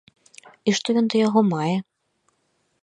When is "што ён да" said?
0.79-1.21